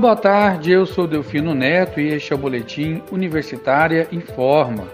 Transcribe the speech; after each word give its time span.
boa 0.00 0.16
tarde. 0.16 0.72
Eu 0.72 0.86
sou 0.86 1.06
Delfino 1.06 1.54
Neto 1.54 2.00
e 2.00 2.08
este 2.14 2.32
é 2.32 2.36
o 2.36 2.38
Boletim 2.38 3.02
Universitária 3.12 4.08
Informa. 4.10 4.84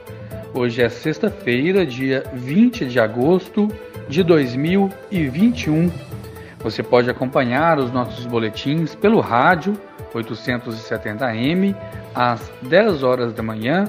Hoje 0.52 0.82
é 0.82 0.88
sexta-feira, 0.88 1.86
dia 1.86 2.24
20 2.34 2.86
de 2.86 2.98
agosto 2.98 3.68
de 4.08 4.24
2021. 4.24 5.92
Você 6.58 6.82
pode 6.82 7.08
acompanhar 7.08 7.78
os 7.78 7.92
nossos 7.92 8.26
boletins 8.26 8.96
pelo 8.96 9.20
rádio 9.20 9.78
870M 10.12 11.76
às 12.12 12.50
10 12.62 13.04
horas 13.04 13.32
da 13.32 13.44
manhã, 13.44 13.84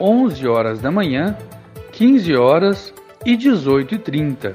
11 0.00 0.46
horas 0.46 0.78
da 0.78 0.92
manhã, 0.92 1.36
15 1.90 2.36
horas 2.36 2.94
e 3.26 3.36
18 3.36 3.96
e 3.96 3.98
30. 3.98 4.54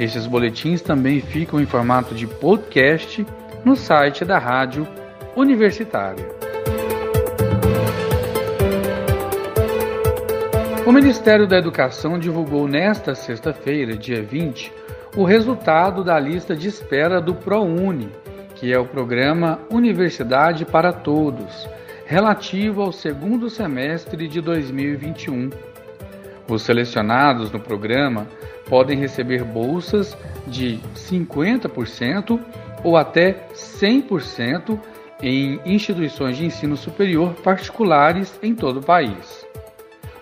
Estes 0.00 0.26
boletins 0.26 0.80
também 0.80 1.20
ficam 1.20 1.60
em 1.60 1.66
formato 1.66 2.14
de 2.14 2.26
podcast 2.26 3.26
no 3.62 3.76
site 3.76 4.24
da 4.24 4.38
Rádio 4.38 4.88
Universitária. 5.38 6.26
O 10.84 10.90
Ministério 10.90 11.46
da 11.46 11.56
Educação 11.56 12.18
divulgou 12.18 12.66
nesta 12.66 13.14
sexta-feira, 13.14 13.96
dia 13.96 14.20
20, 14.20 14.72
o 15.16 15.22
resultado 15.22 16.02
da 16.02 16.18
lista 16.18 16.56
de 16.56 16.66
espera 16.66 17.20
do 17.20 17.36
ProUni, 17.36 18.10
que 18.56 18.72
é 18.72 18.78
o 18.80 18.84
programa 18.84 19.60
Universidade 19.70 20.64
para 20.64 20.92
Todos, 20.92 21.68
relativo 22.04 22.82
ao 22.82 22.90
segundo 22.90 23.48
semestre 23.48 24.26
de 24.26 24.40
2021. 24.40 25.50
Os 26.48 26.62
selecionados 26.62 27.52
no 27.52 27.60
programa 27.60 28.26
podem 28.68 28.98
receber 28.98 29.44
bolsas 29.44 30.18
de 30.48 30.80
50% 30.96 32.40
ou 32.82 32.96
até 32.96 33.46
100% 33.54 34.76
em 35.22 35.60
instituições 35.64 36.36
de 36.36 36.46
ensino 36.46 36.76
superior 36.76 37.34
particulares 37.42 38.38
em 38.42 38.54
todo 38.54 38.78
o 38.78 38.82
país. 38.82 39.46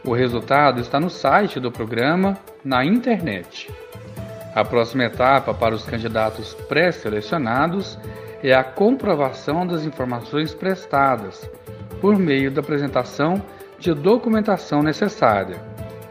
O 0.04 0.14
resultado 0.14 0.80
está 0.80 1.00
no 1.00 1.10
site 1.10 1.58
do 1.58 1.70
programa 1.70 2.38
na 2.64 2.84
internet. 2.84 3.70
A 4.54 4.64
próxima 4.64 5.04
etapa 5.04 5.52
para 5.52 5.74
os 5.74 5.84
candidatos 5.84 6.54
pré-selecionados 6.68 7.98
é 8.42 8.54
a 8.54 8.64
comprovação 8.64 9.66
das 9.66 9.84
informações 9.84 10.54
prestadas 10.54 11.50
por 12.00 12.16
meio 12.18 12.50
da 12.50 12.60
apresentação 12.60 13.42
de 13.78 13.92
documentação 13.92 14.82
necessária, 14.82 15.60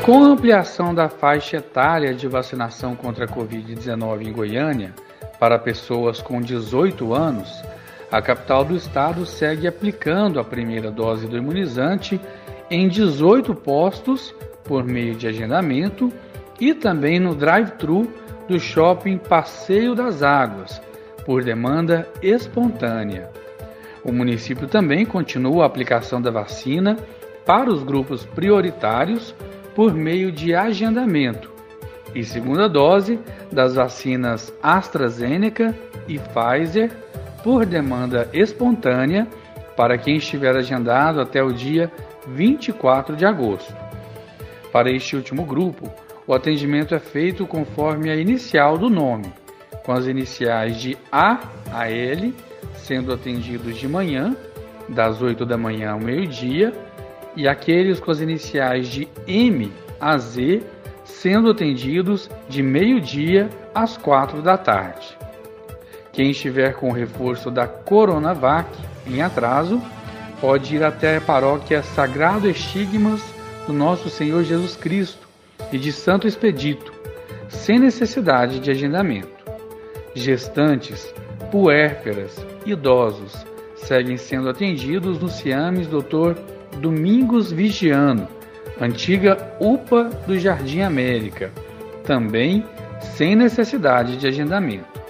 Com 0.04 0.22
a 0.22 0.28
ampliação 0.28 0.94
da 0.94 1.08
faixa 1.08 1.56
etária 1.56 2.14
de 2.14 2.28
vacinação 2.28 2.94
contra 2.94 3.24
a 3.24 3.28
Covid-19 3.28 4.28
em 4.28 4.34
Goiânia 4.34 4.94
para 5.40 5.58
pessoas 5.58 6.22
com 6.22 6.42
18 6.42 7.14
anos, 7.14 7.64
a 8.12 8.22
capital 8.22 8.66
do 8.66 8.76
estado 8.76 9.26
segue 9.26 9.66
aplicando 9.66 10.42
a 10.42 10.44
primeira 10.44 10.92
dose 10.92 11.26
do 11.26 11.38
imunizante 11.38 12.20
em 12.70 12.90
18 12.90 13.56
postos 13.56 14.36
por 14.66 14.84
meio 14.84 15.16
de 15.16 15.26
agendamento 15.26 16.12
e 16.60 16.74
também 16.74 17.18
no 17.18 17.34
drive-thru 17.34 18.12
do 18.46 18.60
shopping 18.60 19.18
Passeio 19.18 19.96
das 19.96 20.22
Águas, 20.22 20.82
por 21.26 21.46
demanda 21.46 22.10
espontânea. 22.22 23.30
O 24.04 24.12
município 24.12 24.68
também 24.68 25.06
continua 25.06 25.64
a 25.64 25.68
aplicação 25.68 26.22
da 26.22 26.30
vacina 26.30 26.98
para 27.46 27.70
os 27.70 27.84
grupos 27.84 28.26
prioritários 28.26 29.34
por 29.76 29.94
meio 29.94 30.32
de 30.32 30.54
agendamento 30.56 31.52
e 32.16 32.24
segunda 32.24 32.70
dose 32.70 33.20
das 33.52 33.76
vacinas 33.76 34.54
AstraZeneca 34.62 35.76
e 36.08 36.20
Pfizer 36.20 36.92
por 37.44 37.66
demanda 37.66 38.30
espontânea 38.34 39.28
para 39.76 39.98
quem 39.98 40.18
estiver 40.18 40.56
agendado 40.56 41.20
até 41.20 41.44
o 41.44 41.52
dia 41.52 41.92
24 42.28 43.16
de 43.16 43.26
agosto. 43.26 43.74
Para 44.72 44.92
este 44.92 45.16
último 45.16 45.44
grupo, 45.46 45.92
o 46.26 46.34
atendimento 46.34 46.96
é 46.96 47.00
feito 47.00 47.46
conforme 47.46 48.10
a 48.10 48.16
inicial 48.16 48.78
do 48.78 48.90
nome, 48.90 49.32
com 49.84 49.92
as 49.92 50.08
iniciais 50.08 50.80
de 50.80 50.98
A 51.12 51.40
a 51.72 51.90
L, 51.90 52.34
sendo 52.76 53.14
atendidos 53.14 53.78
de 53.78 53.88
manhã, 53.88 54.36
das 54.88 55.22
8 55.22 55.46
da 55.46 55.58
manhã 55.58 55.92
ao 55.92 56.00
meio-dia, 56.00 56.74
e 57.36 57.48
aqueles 57.48 58.00
com 58.00 58.12
as 58.12 58.20
iniciais 58.22 58.88
de 58.88 59.08
M 59.28 59.72
a 60.00 60.18
Z 60.18 60.62
sendo 61.04 61.50
atendidos 61.50 62.30
de 62.50 62.62
meio-dia 62.62 63.50
às 63.74 63.98
quatro 63.98 64.42
da 64.42 64.58
tarde. 64.58 65.18
Quem 66.12 66.32
estiver 66.32 66.74
com 66.74 66.90
o 66.90 66.94
reforço 66.94 67.50
da 67.50 67.68
Coronavac 67.68 68.70
em 69.08 69.22
atraso, 69.22 69.82
pode 70.40 70.76
ir 70.76 70.84
até 70.84 71.18
a 71.18 71.22
paróquia 71.22 71.82
Sagrado 71.82 72.50
Estigmas 72.50 73.22
do 73.66 73.74
Nosso 73.74 74.10
Senhor 74.10 74.44
Jesus 74.44 74.76
Cristo 74.76 75.28
e 75.72 75.78
de 75.78 75.92
Santo 75.92 76.28
Expedito, 76.28 76.94
sem 77.50 77.80
necessidade 77.80 78.60
de 78.60 78.70
agendamento. 78.70 79.44
Gestantes, 80.14 81.14
puérperas, 81.50 82.46
idosos 82.66 83.46
seguem 83.76 84.18
sendo 84.18 84.50
atendidos 84.50 85.20
no 85.20 85.30
CIAMES 85.30 85.88
Dr. 85.88 86.38
Domingos 86.78 87.52
Vigiano, 87.52 88.28
antiga 88.80 89.56
UPA 89.60 90.10
do 90.28 90.38
Jardim 90.38 90.82
América, 90.82 91.52
também 92.04 92.66
sem 93.16 93.36
necessidade 93.36 94.18
de 94.18 94.28
agendamento. 94.28 95.02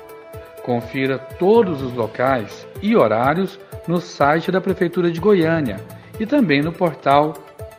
Confira 0.64 1.18
todos 1.18 1.82
os 1.82 1.94
locais 1.94 2.68
e 2.82 2.96
horários 2.96 3.60
no 3.88 4.00
site 4.00 4.52
da 4.52 4.62
Prefeitura 4.62 5.12
de 5.12 5.20
Goiânia 5.20 5.80
e 6.20 6.26
também 6.26 6.62
no 6.62 6.72
portal 6.72 7.34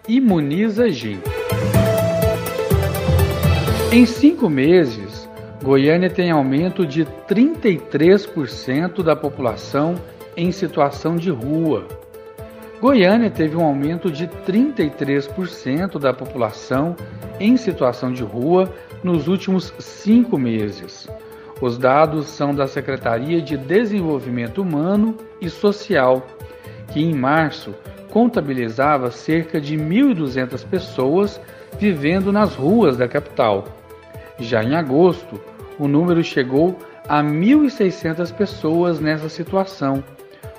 Imuniza 0.06 0.90
Gin. 0.90 1.20
Em 3.90 4.04
cinco 4.04 4.50
meses, 4.50 5.28
Goiânia 5.62 6.10
tem 6.10 6.30
aumento 6.30 6.84
de 6.84 7.06
33% 7.28 9.02
da 9.02 9.16
população 9.16 9.94
em 10.36 10.52
situação 10.52 11.16
de 11.16 11.30
rua 11.30 11.86
Goiânia 12.84 13.30
teve 13.30 13.56
um 13.56 13.64
aumento 13.64 14.10
de 14.10 14.28
33% 14.28 15.98
da 15.98 16.12
população 16.12 16.94
em 17.40 17.56
situação 17.56 18.12
de 18.12 18.22
rua 18.22 18.70
nos 19.02 19.26
últimos 19.26 19.72
cinco 19.78 20.36
meses. 20.36 21.08
Os 21.62 21.78
dados 21.78 22.26
são 22.26 22.54
da 22.54 22.66
Secretaria 22.66 23.40
de 23.40 23.56
Desenvolvimento 23.56 24.60
Humano 24.60 25.16
e 25.40 25.48
Social, 25.48 26.26
que 26.88 27.02
em 27.02 27.14
março 27.14 27.74
contabilizava 28.10 29.10
cerca 29.10 29.58
de 29.58 29.78
1.200 29.78 30.66
pessoas 30.66 31.40
vivendo 31.78 32.30
nas 32.30 32.54
ruas 32.54 32.98
da 32.98 33.08
capital. 33.08 33.64
Já 34.38 34.62
em 34.62 34.74
agosto, 34.74 35.40
o 35.78 35.88
número 35.88 36.22
chegou 36.22 36.76
a 37.08 37.22
1.600 37.22 38.30
pessoas 38.34 39.00
nessa 39.00 39.30
situação 39.30 40.04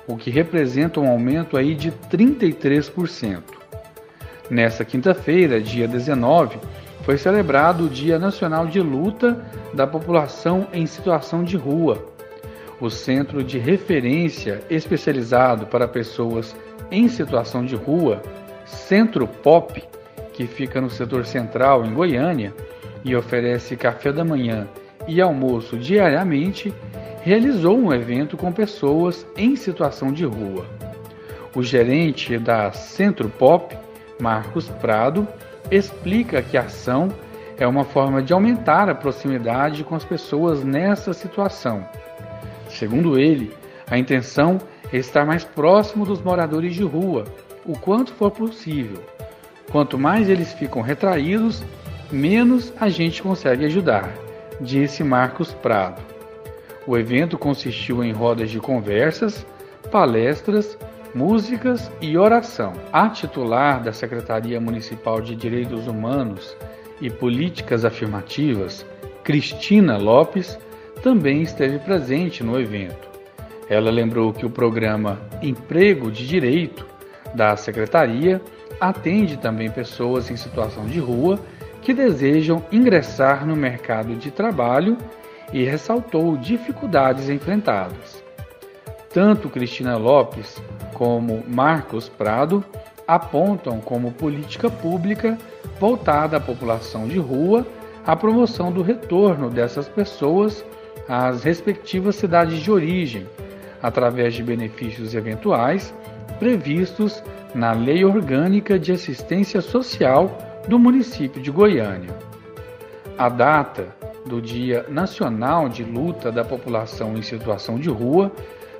o 0.06 0.16
que 0.16 0.30
representa 0.30 1.00
um 1.00 1.08
aumento 1.08 1.56
aí 1.56 1.74
de 1.74 1.90
33%. 1.90 3.42
Nesta 4.48 4.84
quinta-feira, 4.84 5.60
dia 5.60 5.88
19, 5.88 6.58
foi 7.02 7.18
celebrado 7.18 7.84
o 7.84 7.88
Dia 7.88 8.18
Nacional 8.18 8.66
de 8.66 8.80
Luta 8.80 9.44
da 9.74 9.86
População 9.86 10.68
em 10.72 10.86
Situação 10.86 11.42
de 11.42 11.56
Rua. 11.56 12.04
O 12.80 12.90
Centro 12.90 13.42
de 13.42 13.58
Referência 13.58 14.62
Especializado 14.68 15.66
para 15.66 15.88
Pessoas 15.88 16.54
em 16.90 17.08
Situação 17.08 17.64
de 17.64 17.74
Rua, 17.74 18.22
Centro 18.64 19.26
POP, 19.26 19.82
que 20.32 20.46
fica 20.46 20.80
no 20.80 20.90
setor 20.90 21.24
central, 21.24 21.84
em 21.84 21.94
Goiânia, 21.94 22.52
e 23.04 23.14
oferece 23.14 23.76
café 23.76 24.12
da 24.12 24.24
manhã 24.24 24.68
e 25.06 25.20
almoço 25.20 25.76
diariamente, 25.76 26.74
realizou 27.26 27.76
um 27.76 27.92
evento 27.92 28.36
com 28.36 28.52
pessoas 28.52 29.26
em 29.36 29.56
situação 29.56 30.12
de 30.12 30.24
rua. 30.24 30.64
O 31.56 31.60
gerente 31.60 32.38
da 32.38 32.70
Centro 32.70 33.28
Pop, 33.28 33.76
Marcos 34.20 34.68
Prado, 34.68 35.26
explica 35.68 36.40
que 36.40 36.56
a 36.56 36.60
ação 36.60 37.08
é 37.58 37.66
uma 37.66 37.82
forma 37.82 38.22
de 38.22 38.32
aumentar 38.32 38.88
a 38.88 38.94
proximidade 38.94 39.82
com 39.82 39.96
as 39.96 40.04
pessoas 40.04 40.62
nessa 40.62 41.12
situação. 41.12 41.84
Segundo 42.68 43.18
ele, 43.18 43.52
a 43.90 43.98
intenção 43.98 44.58
é 44.92 44.96
estar 44.96 45.26
mais 45.26 45.42
próximo 45.42 46.06
dos 46.06 46.22
moradores 46.22 46.76
de 46.76 46.84
rua, 46.84 47.24
o 47.64 47.76
quanto 47.76 48.12
for 48.12 48.30
possível. 48.30 49.02
Quanto 49.72 49.98
mais 49.98 50.28
eles 50.28 50.52
ficam 50.52 50.80
retraídos, 50.80 51.64
menos 52.08 52.72
a 52.78 52.88
gente 52.88 53.20
consegue 53.20 53.64
ajudar, 53.64 54.14
disse 54.60 55.02
Marcos 55.02 55.52
Prado. 55.52 56.15
O 56.86 56.96
evento 56.96 57.36
consistiu 57.36 58.04
em 58.04 58.12
rodas 58.12 58.50
de 58.50 58.60
conversas, 58.60 59.44
palestras, 59.90 60.78
músicas 61.12 61.90
e 62.00 62.16
oração. 62.16 62.74
A 62.92 63.08
titular 63.08 63.82
da 63.82 63.92
Secretaria 63.92 64.60
Municipal 64.60 65.20
de 65.20 65.34
Direitos 65.34 65.88
Humanos 65.88 66.56
e 67.00 67.10
Políticas 67.10 67.84
Afirmativas, 67.84 68.86
Cristina 69.24 69.96
Lopes, 69.96 70.58
também 71.02 71.42
esteve 71.42 71.78
presente 71.80 72.44
no 72.44 72.60
evento. 72.60 73.08
Ela 73.68 73.90
lembrou 73.90 74.32
que 74.32 74.46
o 74.46 74.50
programa 74.50 75.20
Emprego 75.42 76.10
de 76.10 76.26
Direito 76.26 76.86
da 77.34 77.56
Secretaria 77.56 78.40
atende 78.80 79.36
também 79.36 79.70
pessoas 79.70 80.30
em 80.30 80.36
situação 80.36 80.86
de 80.86 81.00
rua 81.00 81.40
que 81.82 81.92
desejam 81.92 82.64
ingressar 82.70 83.44
no 83.44 83.56
mercado 83.56 84.14
de 84.14 84.30
trabalho 84.30 84.96
e 85.52 85.64
ressaltou 85.64 86.36
dificuldades 86.36 87.28
enfrentadas. 87.28 88.22
Tanto 89.12 89.48
Cristina 89.48 89.96
Lopes 89.96 90.62
como 90.92 91.42
Marcos 91.48 92.08
Prado 92.08 92.64
apontam 93.06 93.80
como 93.80 94.12
política 94.12 94.68
pública 94.68 95.38
voltada 95.78 96.36
à 96.36 96.40
população 96.40 97.06
de 97.06 97.18
rua 97.18 97.66
a 98.06 98.14
promoção 98.14 98.70
do 98.70 98.82
retorno 98.82 99.50
dessas 99.50 99.88
pessoas 99.88 100.64
às 101.08 101.42
respectivas 101.42 102.16
cidades 102.16 102.58
de 102.60 102.70
origem, 102.70 103.26
através 103.82 104.34
de 104.34 104.42
benefícios 104.42 105.14
eventuais 105.14 105.94
previstos 106.38 107.22
na 107.54 107.72
Lei 107.72 108.04
Orgânica 108.04 108.78
de 108.78 108.92
Assistência 108.92 109.60
Social 109.60 110.36
do 110.68 110.78
município 110.78 111.40
de 111.40 111.50
Goiânia. 111.50 112.14
A 113.16 113.28
data 113.28 113.88
do 114.26 114.42
Dia 114.42 114.84
Nacional 114.88 115.68
de 115.68 115.84
Luta 115.84 116.30
da 116.30 116.44
População 116.44 117.16
em 117.16 117.22
Situação 117.22 117.78
de 117.78 117.88
Rua 117.88 118.32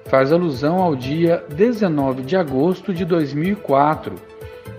faz 0.07 0.33
alusão 0.33 0.79
ao 0.79 0.95
dia 0.95 1.45
19 1.49 2.23
de 2.23 2.37
agosto 2.37 2.95
de 2.95 3.05
2004, 3.05 4.15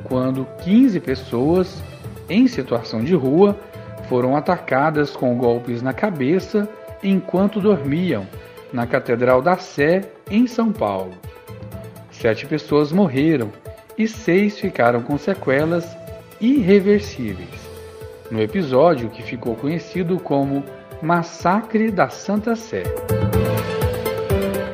quando 0.04 0.48
15 0.64 1.00
pessoas 1.00 1.82
em 2.30 2.48
situação 2.48 3.04
de 3.04 3.14
rua 3.14 3.58
foram 4.08 4.36
atacadas 4.36 5.16
com 5.16 5.38
golpes 5.38 5.82
na 5.82 5.94
cabeça 5.94 6.68
enquanto 7.04 7.60
dormiam 7.60 8.26
na 8.72 8.86
Catedral 8.86 9.42
da 9.42 9.58
Sé, 9.58 10.10
em 10.30 10.48
São 10.48 10.72
Paulo. 10.72 11.14
Sete 12.12 12.46
pessoas 12.46 12.92
morreram 12.92 13.52
e 13.98 14.08
seis 14.08 14.60
ficaram 14.60 15.02
com 15.02 15.18
sequelas 15.18 15.96
irreversíveis. 16.40 17.67
No 18.30 18.42
episódio 18.42 19.10
que 19.10 19.24
ficou 19.24 19.56
conhecido 19.56 20.20
como 20.20 20.64
Massacre 21.02 21.90
da 21.90 22.10
Santa 22.10 22.56
Sé. 22.56 22.84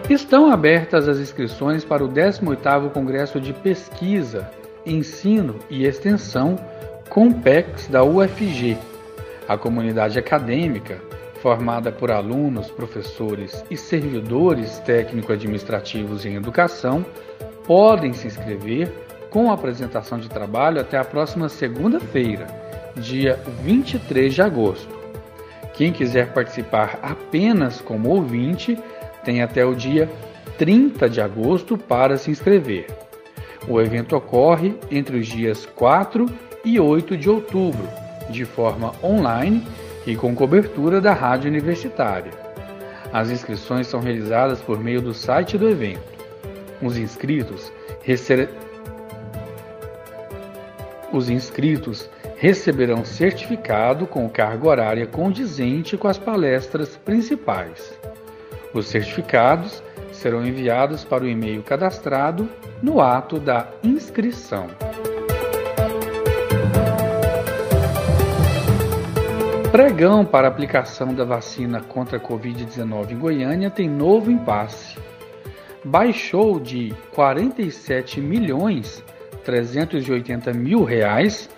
Estão 0.10 0.52
abertas 0.52 1.08
as 1.08 1.20
inscrições 1.20 1.86
para 1.86 2.04
o 2.04 2.10
18º 2.10 2.92
Congresso 2.92 3.40
de 3.40 3.54
Pesquisa, 3.54 4.50
Ensino 4.86 5.60
e 5.70 5.86
Extensão 5.86 6.58
Compex 7.10 7.88
da 7.88 8.04
UFG. 8.04 8.78
A 9.48 9.58
comunidade 9.58 10.18
acadêmica, 10.18 11.00
formada 11.42 11.92
por 11.92 12.10
alunos, 12.10 12.72
professores 12.72 13.64
e 13.70 13.78
servidores 13.78 14.80
técnico-administrativos 14.80 16.26
em 16.26 16.36
educação, 16.36 17.06
podem 17.66 18.14
se 18.14 18.28
inscrever 18.28 18.92
com 19.30 19.52
apresentação 19.52 20.18
de 20.18 20.30
trabalho 20.30 20.82
até 20.82 20.98
a 20.98 21.04
próxima 21.04 21.50
segunda-feira, 21.50 22.63
dia 22.96 23.40
23 23.64 24.34
de 24.34 24.42
agosto. 24.42 24.94
Quem 25.74 25.92
quiser 25.92 26.34
participar 26.34 27.00
apenas 27.02 27.82
como 27.82 28.10
ouvinte 28.10 28.78
tem 29.24 29.42
até 29.42 29.66
o 29.66 29.74
dia 29.74 30.10
30 30.58 31.10
de 31.10 31.20
agosto 31.20 31.78
para 31.78 32.18
se 32.18 32.30
inscrever. 32.30 32.88
O 33.68 33.82
evento 33.82 34.16
ocorre 34.16 34.76
entre 34.92 35.18
os 35.18 35.28
dias 35.28 35.66
4 35.66 36.26
e 36.64 36.80
8 36.80 37.18
de 37.18 37.30
outubro, 37.30 37.88
de 38.30 38.46
forma 38.46 38.94
online 39.04 39.66
e 40.06 40.16
com 40.16 40.36
cobertura 40.36 41.02
da 41.02 41.14
Rádio 41.14 41.50
Universitária. 41.50 42.32
As 43.12 43.30
inscrições 43.30 43.88
são 43.88 44.00
realizadas 44.00 44.62
por 44.62 44.80
meio 44.80 45.02
do 45.02 45.14
site 45.14 45.58
do 45.58 45.70
evento. 45.70 46.14
Os 46.82 46.98
inscritos 46.98 47.72
os 51.14 51.30
inscritos 51.30 52.10
receberão 52.38 53.06
certificado 53.06 54.06
com 54.06 54.30
carga 54.30 54.68
horária 54.68 55.08
condizente 55.08 55.98
com 55.98 56.08
as 56.08 56.18
palestras 56.18 56.98
principais. 56.98 57.98
Os 58.74 58.88
certificados 58.88 59.84
serão 60.12 60.46
enviados 60.46 61.04
para 61.04 61.24
o 61.24 61.28
e-mail 61.28 61.64
cadastrado 61.64 62.50
no 62.82 63.00
ato 63.00 63.40
da 63.40 63.68
inscrição. 63.84 64.68
Pregão 69.72 70.24
para 70.24 70.48
aplicação 70.48 71.16
da 71.16 71.24
vacina 71.24 71.82
contra 71.82 72.18
a 72.18 72.20
Covid-19 72.20 73.12
em 73.12 73.18
Goiânia 73.18 73.70
tem 73.72 73.90
novo 73.90 74.30
impasse. 74.30 74.98
Baixou 75.84 76.60
de 76.60 76.94
47 77.14 78.22
milhões 78.22 79.04
380 79.44 80.54
mil 80.54 80.84
reais 80.84 81.50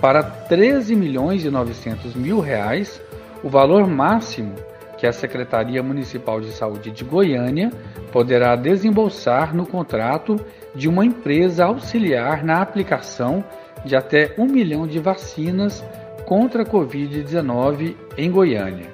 para 0.00 0.22
13 0.22 0.94
milhões 0.96 1.44
e 1.44 1.50
900 1.50 2.14
mil 2.14 2.40
reais 2.40 3.00
o 3.42 3.48
valor 3.48 3.86
máximo 3.86 4.54
que 4.98 5.06
a 5.06 5.12
Secretaria 5.12 5.82
Municipal 5.82 6.40
de 6.40 6.52
Saúde 6.52 6.92
de 6.92 7.02
Goiânia 7.02 7.72
poderá 8.12 8.54
desembolsar 8.54 9.54
no 9.54 9.66
contrato 9.66 10.38
de 10.74 10.88
uma 10.88 11.04
empresa 11.04 11.64
auxiliar 11.64 12.44
na 12.44 12.62
aplicação 12.62 13.44
de 13.84 13.96
até 13.96 14.32
um 14.38 14.46
milhão 14.46 14.86
de 14.86 15.00
vacinas 15.00 15.84
contra 16.24 16.62
a 16.62 16.66
Covid-19 16.66 17.96
em 18.16 18.30
Goiânia. 18.30 18.86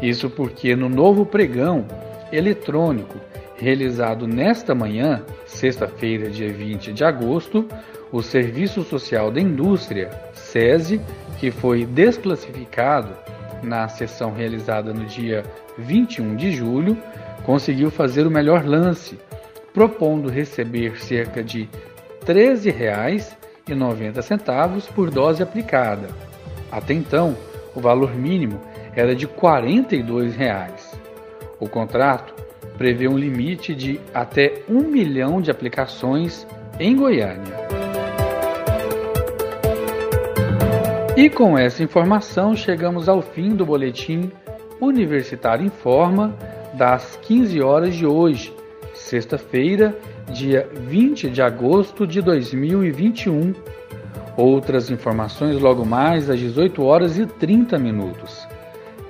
Isso 0.00 0.30
porque 0.30 0.76
no 0.76 0.88
novo 0.88 1.26
pregão 1.26 1.86
eletrônico 2.32 3.18
realizado 3.62 4.26
nesta 4.26 4.74
manhã, 4.74 5.22
sexta-feira, 5.46 6.28
dia 6.28 6.52
20 6.52 6.92
de 6.92 7.04
agosto, 7.04 7.64
o 8.10 8.20
Serviço 8.20 8.82
Social 8.82 9.30
da 9.30 9.40
Indústria, 9.40 10.10
SESI, 10.34 11.00
que 11.38 11.52
foi 11.52 11.86
desclassificado 11.86 13.14
na 13.62 13.86
sessão 13.86 14.32
realizada 14.32 14.92
no 14.92 15.04
dia 15.04 15.44
21 15.78 16.34
de 16.34 16.50
julho, 16.50 16.98
conseguiu 17.44 17.88
fazer 17.88 18.26
o 18.26 18.30
melhor 18.30 18.66
lance, 18.66 19.16
propondo 19.72 20.28
receber 20.28 21.00
cerca 21.00 21.40
de 21.40 21.68
R$ 22.26 22.34
13,90 22.34 24.92
por 24.92 25.08
dose 25.08 25.40
aplicada. 25.40 26.08
Até 26.70 26.92
então, 26.94 27.36
o 27.76 27.80
valor 27.80 28.12
mínimo 28.12 28.60
era 28.96 29.14
de 29.14 29.28
42 29.28 30.34
reais. 30.34 31.00
O 31.60 31.68
contrato 31.68 32.31
prevê 32.82 33.06
um 33.06 33.16
limite 33.16 33.76
de 33.76 34.00
até 34.12 34.64
um 34.68 34.80
milhão 34.80 35.40
de 35.40 35.52
aplicações 35.52 36.44
em 36.80 36.96
Goiânia. 36.96 37.54
E 41.16 41.30
com 41.30 41.56
essa 41.56 41.80
informação 41.84 42.56
chegamos 42.56 43.08
ao 43.08 43.22
fim 43.22 43.50
do 43.50 43.64
boletim 43.64 44.32
Universitário 44.80 45.64
Informa 45.64 46.36
das 46.74 47.16
15 47.22 47.62
horas 47.62 47.94
de 47.94 48.04
hoje, 48.04 48.52
sexta-feira, 48.94 49.96
dia 50.32 50.68
20 50.74 51.30
de 51.30 51.40
agosto 51.40 52.04
de 52.04 52.20
2021. 52.20 53.54
Outras 54.36 54.90
informações 54.90 55.60
logo 55.60 55.86
mais 55.86 56.28
às 56.28 56.40
18 56.40 56.82
horas 56.82 57.16
e 57.16 57.26
30 57.26 57.78
minutos. 57.78 58.44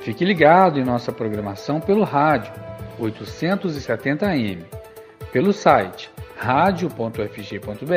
Fique 0.01 0.27
ligado 0.27 0.79
em 0.79 0.85
nossa 0.85 1.11
programação 1.11 1.81
pelo 1.81 2.05
rádio 2.05 2.53
870m, 2.99 4.65
pelo 5.33 5.53
site 5.53 6.11
radio.ufg.br 6.37 7.93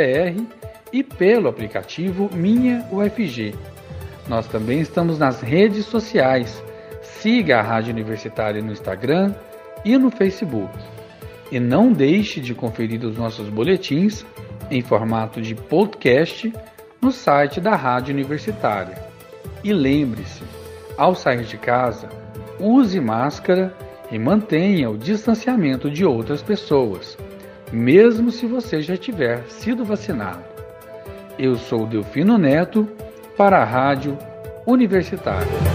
e 0.94 1.04
pelo 1.04 1.50
aplicativo 1.50 2.30
Minha 2.34 2.88
UFG. 2.92 3.56
Nós 4.28 4.48
também 4.48 4.80
estamos 4.80 5.20
nas 5.20 5.42
redes 5.42 5.86
sociais. 5.86 6.64
Siga 7.02 7.60
a 7.60 7.62
Rádio 7.62 7.92
Universitária 7.92 8.62
no 8.62 8.72
Instagram 8.72 9.34
e 9.84 9.98
no 9.98 10.10
Facebook. 10.10 10.78
E 11.52 11.60
não 11.60 11.92
deixe 11.92 12.40
de 12.40 12.54
conferir 12.56 13.04
os 13.04 13.18
nossos 13.18 13.50
boletins 13.50 14.26
em 14.70 14.82
formato 14.82 15.42
de 15.42 15.54
podcast 15.54 16.52
no 17.02 17.12
site 17.12 17.62
da 17.62 17.76
Rádio 17.76 18.14
Universitária. 18.14 18.98
E 19.64 19.74
lembre-se, 19.74 20.44
ao 20.98 21.14
sair 21.14 21.44
de 21.44 21.58
casa, 21.58 22.10
use 22.60 23.00
máscara 23.00 23.76
e 24.12 24.20
mantenha 24.20 24.90
o 24.90 24.98
distanciamento 24.98 25.90
de 25.90 26.06
outras 26.06 26.42
pessoas, 26.42 27.18
mesmo 27.72 28.32
se 28.32 28.46
você 28.46 28.82
já 28.82 28.96
tiver 28.96 29.44
sido 29.50 29.84
vacinado. 29.84 30.44
Eu 31.38 31.56
sou 31.56 31.86
Delfino 31.86 32.38
Neto 32.38 32.88
para 33.38 33.62
a 33.62 33.66
Rádio 33.66 34.18
Universitária. 34.66 35.75